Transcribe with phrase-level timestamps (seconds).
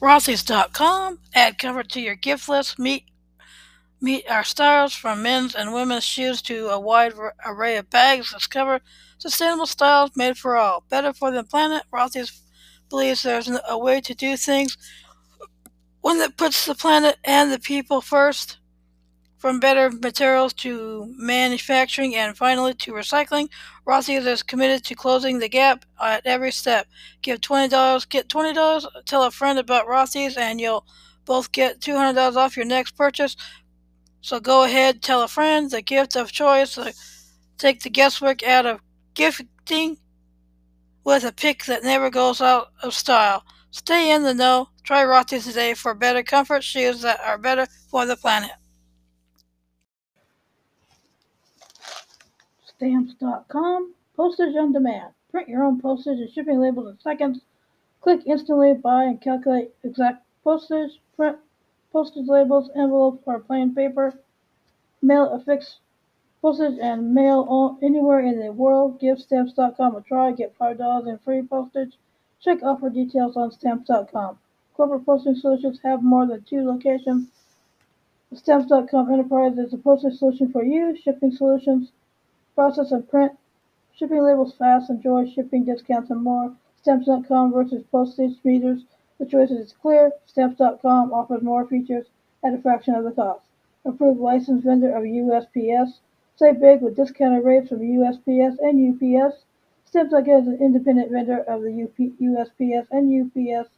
[0.00, 1.18] Rothy's.com.
[1.34, 2.78] Add comfort to your gift list.
[2.78, 3.04] Meet
[4.00, 8.32] meet our styles from men's and women's shoes to a wide array of bags.
[8.32, 8.80] Discover
[9.18, 10.84] sustainable styles made for all.
[10.88, 11.82] Better for the planet.
[11.92, 12.42] Rothy's
[12.88, 14.78] believes there's a way to do things
[16.00, 18.58] one that puts the planet and the people first.
[19.38, 23.48] From better materials to manufacturing and finally to recycling,
[23.86, 26.88] Rothy's is committed to closing the gap at every step.
[27.22, 30.84] Give $20, get $20, tell a friend about Rothy's, and you'll
[31.24, 33.36] both get $200 off your next purchase.
[34.22, 36.76] So go ahead, tell a friend the gift of choice.
[36.76, 36.90] Uh,
[37.58, 38.80] take the guesswork out of
[39.14, 39.98] gifting
[41.04, 43.44] with a pick that never goes out of style.
[43.70, 44.68] Stay in the know.
[44.82, 48.50] Try Rothy's today for better comfort shoes that are better for the planet.
[52.78, 53.92] Stamps.com.
[54.14, 55.12] Postage on demand.
[55.32, 57.40] Print your own postage and shipping labels in seconds.
[58.00, 61.00] Click instantly, buy, and calculate exact postage.
[61.16, 61.38] Print
[61.92, 64.14] postage labels, envelopes, or plain paper.
[65.02, 65.80] Mail affix
[66.40, 69.00] postage and mail anywhere in the world.
[69.00, 70.30] Give Stamps.com a try.
[70.30, 71.98] Get $5 in free postage.
[72.40, 74.38] Check offer details on Stamps.com.
[74.74, 77.26] Corporate Posting Solutions have more than two locations.
[78.32, 80.96] Stamps.com Enterprise is a postage solution for you.
[80.96, 81.90] Shipping solutions
[82.58, 83.30] process and print,
[83.94, 86.52] shipping labels fast, enjoy shipping discounts and more.
[86.82, 88.82] Stamps.com versus postage meters.
[89.20, 90.10] The choice is clear.
[90.26, 92.06] Stamps.com offers more features
[92.44, 93.44] at a fraction of the cost.
[93.84, 96.00] Approved licensed vendor of USPS.
[96.34, 99.44] Save big with discounted rates from USPS and UPS.
[99.84, 103.70] Stamps.com is an independent vendor of the UP, USPS and UPS.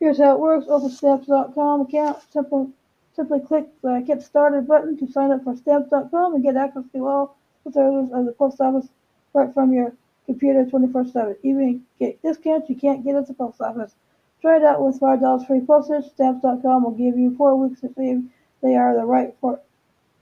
[0.00, 0.64] Here's how it works.
[0.66, 2.22] Open Stamps.com account.
[2.30, 2.70] Simple,
[3.14, 7.06] simply click the Get Started button to sign up for Stamps.com and get access to
[7.06, 7.36] all
[7.72, 8.88] service of the post office
[9.34, 9.92] right from your
[10.26, 11.36] computer 24-7.
[11.42, 13.94] Even get discounts you can't get at the post office.
[14.40, 16.10] Try it out with $5 free postage.
[16.12, 18.22] Stamps.com will give you four weeks to see if
[18.62, 19.60] they are the right for,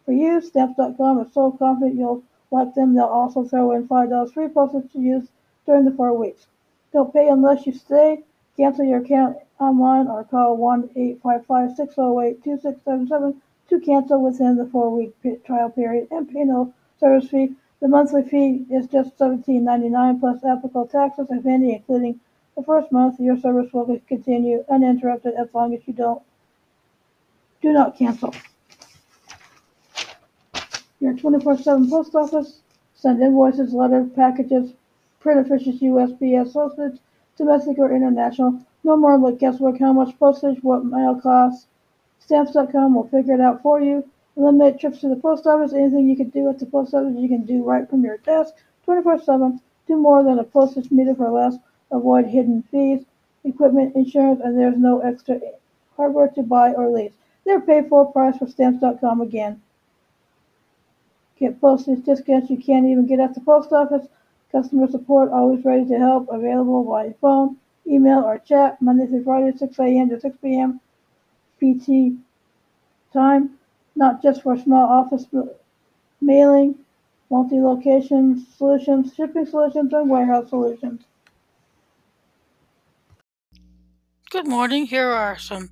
[0.05, 0.41] for you.
[0.41, 5.01] Stamps.com is so confident you'll like them, they'll also throw in $5 free postage to
[5.01, 5.29] use
[5.67, 6.47] during the four weeks.
[6.93, 8.23] Don't pay unless you stay.
[8.57, 13.37] Cancel your account online or call 1-855-608-2677
[13.69, 15.13] to cancel within the four-week
[15.45, 17.55] trial period and pay no service fee.
[17.81, 22.21] The monthly fee is just $17.99 plus applicable taxes, if any, including
[22.57, 23.21] the first month.
[23.21, 26.23] Your service will continue uninterrupted as long as you don't
[27.61, 28.35] do not cancel.
[31.01, 32.61] Your 24/7 post office
[32.95, 34.73] send invoices, letters, packages,
[35.21, 36.99] print officials, USPS postage,
[37.37, 38.59] domestic or international.
[38.85, 41.67] No more guesswork how much postage, what mail costs.
[42.21, 44.03] Stamps.com will figure it out for you.
[44.37, 45.73] Eliminate trips to the post office.
[45.73, 48.55] Anything you can do at the post office, you can do right from your desk,
[48.85, 49.61] 24/7.
[49.87, 51.57] Do more than a postage meter for less.
[51.91, 53.05] Avoid hidden fees,
[53.45, 55.41] equipment, insurance, and there's no extra
[55.97, 57.17] hardware to buy or lease.
[57.45, 59.63] They're paid full price for Stamps.com again.
[61.39, 64.07] Get postage discounts you can't even get at the post office.
[64.53, 66.29] Customer support always ready to help.
[66.31, 68.83] Available by phone, email, or chat.
[68.83, 70.09] Monday through Friday, 6 a.m.
[70.11, 70.81] to 6 p.m.
[71.59, 72.19] PT
[73.13, 73.59] time
[73.97, 75.27] not just for small office
[76.21, 76.85] mailing,
[77.31, 81.05] multi-location solutions, shipping solutions, and warehouse solutions.
[84.31, 84.87] Good morning.
[84.87, 85.71] Here are some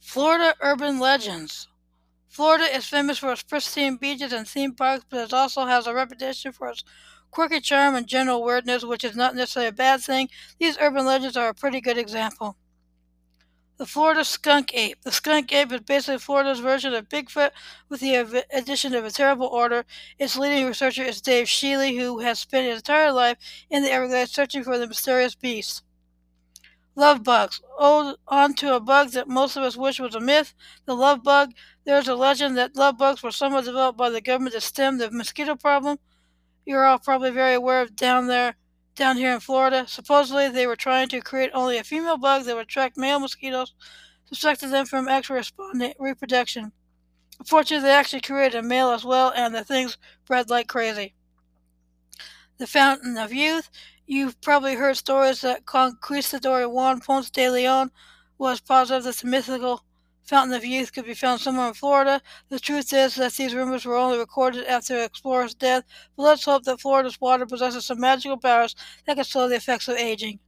[0.00, 1.68] Florida urban legends.
[2.28, 5.94] Florida is famous for its pristine beaches and theme parks, but it also has a
[5.94, 6.84] reputation for its
[7.30, 10.30] quirky charm and general weirdness, which is not necessarily a bad thing.
[10.58, 12.56] These urban legends are a pretty good example.
[13.84, 15.02] The Florida skunk ape.
[15.02, 17.50] The skunk ape is basically Florida's version of Bigfoot
[17.90, 18.14] with the
[18.50, 19.84] addition of a terrible odor.
[20.18, 23.36] Its leading researcher is Dave Shealy, who has spent his entire life
[23.68, 25.82] in the Everglades searching for the mysterious beast.
[26.96, 27.60] Love bugs.
[27.78, 30.54] Oh, on to a bug that most of us wish was a myth.
[30.86, 31.52] The love bug.
[31.84, 35.10] There's a legend that love bugs were somewhat developed by the government to stem the
[35.10, 35.98] mosquito problem.
[36.64, 38.56] You're all probably very aware of down there
[38.94, 39.86] down here in Florida.
[39.86, 43.74] Supposedly, they were trying to create only a female bug that would attract male mosquitoes,
[44.26, 45.42] suspecting them from actual
[45.98, 46.72] reproduction.
[47.38, 51.14] Unfortunately, they actually created a male as well, and the things bred like crazy.
[52.58, 53.68] The Fountain of Youth.
[54.06, 57.90] You've probably heard stories that Conquistador Juan Ponce de Leon
[58.38, 59.84] was positive that the mythical
[60.24, 62.22] Fountain of Youth could be found somewhere in Florida.
[62.48, 65.84] The truth is that these rumors were only recorded after the explorer's death,
[66.16, 68.74] but let's hope that Florida's water possesses some magical powers
[69.06, 70.40] that can slow the effects of aging.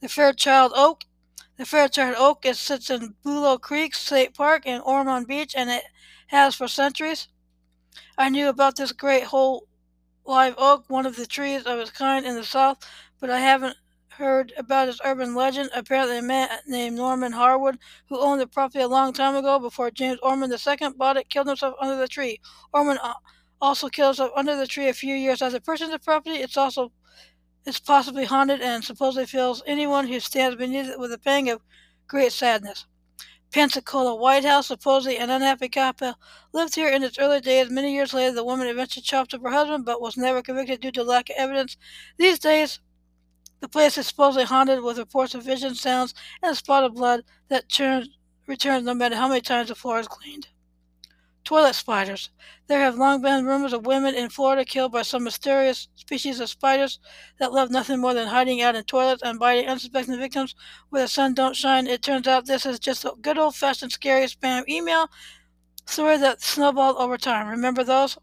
[0.00, 1.04] The Fairchild Oak.
[1.56, 5.84] The Fairchild Oak it sits in Bulow Creek State Park in Ormond Beach, and it
[6.26, 7.28] has for centuries.
[8.18, 9.68] I knew about this great whole
[10.24, 12.78] live oak, one of the trees of its kind in the South,
[13.20, 13.76] but I haven't
[14.16, 15.70] heard about this urban legend.
[15.74, 17.78] Apparently, a man named Norman Harwood,
[18.08, 21.48] who owned the property a long time ago before James Ormond II bought it, killed
[21.48, 22.40] himself under the tree.
[22.72, 23.14] Ormond uh,
[23.60, 26.36] also killed himself under the tree a few years after purchasing the property.
[26.36, 26.92] It's also
[27.64, 31.60] it's possibly haunted and supposedly fills anyone who stands beneath it with a pang of
[32.08, 32.86] great sadness.
[33.52, 36.14] Pensacola White House, supposedly an unhappy couple, uh,
[36.52, 37.70] lived here in its early days.
[37.70, 40.90] Many years later, the woman eventually chopped up her husband, but was never convicted due
[40.92, 41.76] to lack of evidence.
[42.16, 42.80] These days,
[43.62, 47.22] the place is supposedly haunted with reports of visions, sounds, and a spot of blood
[47.48, 48.08] that turns,
[48.48, 50.48] returns no matter how many times the floor is cleaned.
[51.44, 52.30] Toilet spiders.
[52.66, 56.48] There have long been rumors of women in Florida killed by some mysterious species of
[56.48, 56.98] spiders
[57.38, 60.56] that love nothing more than hiding out in toilets and biting unsuspecting victims
[60.90, 61.86] where the sun don't shine.
[61.86, 65.08] It turns out this is just a good old-fashioned scary spam email
[65.86, 67.48] story that snowballed over time.
[67.48, 68.18] Remember those?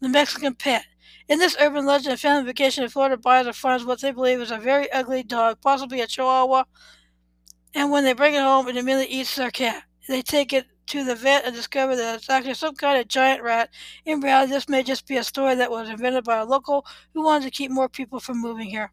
[0.00, 0.84] The Mexican pet.
[1.30, 4.40] In this urban legend, a family vacation in Florida buys or finds what they believe
[4.40, 6.64] is a very ugly dog, possibly a chihuahua,
[7.72, 9.84] and when they bring it home, it immediately eats their cat.
[10.08, 13.44] They take it to the vet and discover that it's actually some kind of giant
[13.44, 13.70] rat.
[14.04, 16.84] In reality, this may just be a story that was invented by a local
[17.14, 18.90] who wanted to keep more people from moving here.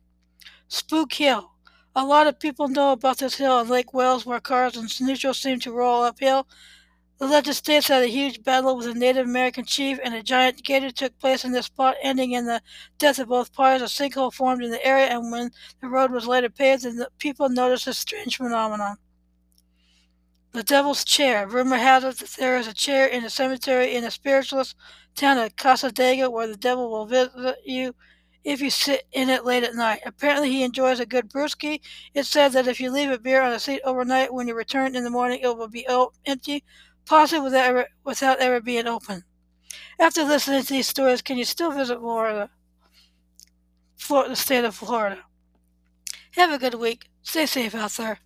[0.68, 1.54] Spook Hill.
[1.95, 5.42] A lot of people know about this hill in Lake Wales where cars and neutrals
[5.42, 6.48] seem to roll uphill.
[7.19, 10.92] The states that a huge battle with a Native American chief and a giant gator
[10.92, 12.62] took place in this spot, ending in the
[13.00, 13.81] death of both parties.
[13.81, 17.50] A sinkhole formed in the area, and when the road was later paved, the people
[17.50, 18.98] noticed this strange phenomenon.
[20.52, 21.48] The Devil's Chair.
[21.48, 24.75] Rumor has it that there is a chair in a cemetery in the spiritualist
[25.16, 27.96] town of Cassadaga where the devil will visit you
[28.44, 30.02] if you sit in it late at night.
[30.06, 31.81] Apparently, he enjoys a good brewski.
[32.14, 34.96] It's said that if you leave a beer on a seat overnight, when you return
[34.96, 35.88] in the morning, it will be
[36.25, 36.64] empty,
[37.07, 39.24] possibly without ever, without ever being open.
[40.00, 42.51] After listening to these stories, can you still visit Florida?
[43.95, 45.24] Florida, the state of Florida.
[46.31, 47.09] Have a good week.
[47.24, 48.19] Stay safe out there.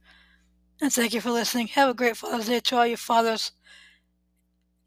[0.81, 1.67] And thank you for listening.
[1.67, 3.51] Have a great Father's Day to all your fathers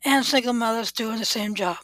[0.04, 1.78] and single mothers doing the same job.